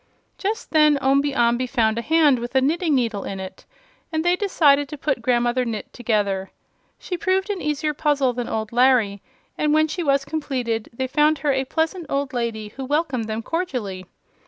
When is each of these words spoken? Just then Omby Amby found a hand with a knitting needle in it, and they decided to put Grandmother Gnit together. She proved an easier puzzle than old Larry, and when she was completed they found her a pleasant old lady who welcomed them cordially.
Just 0.39 0.71
then 0.71 0.97
Omby 0.99 1.35
Amby 1.35 1.67
found 1.67 1.99
a 1.99 2.01
hand 2.01 2.39
with 2.39 2.55
a 2.55 2.59
knitting 2.61 2.95
needle 2.95 3.23
in 3.23 3.39
it, 3.39 3.65
and 4.11 4.25
they 4.25 4.35
decided 4.35 4.89
to 4.89 4.97
put 4.97 5.21
Grandmother 5.21 5.63
Gnit 5.63 5.91
together. 5.91 6.49
She 6.97 7.19
proved 7.19 7.51
an 7.51 7.61
easier 7.61 7.93
puzzle 7.93 8.33
than 8.33 8.49
old 8.49 8.71
Larry, 8.73 9.21
and 9.59 9.75
when 9.75 9.87
she 9.87 10.01
was 10.01 10.25
completed 10.25 10.89
they 10.91 11.05
found 11.05 11.37
her 11.37 11.51
a 11.53 11.65
pleasant 11.65 12.07
old 12.09 12.33
lady 12.33 12.69
who 12.69 12.83
welcomed 12.85 13.25
them 13.27 13.43
cordially. 13.43 14.07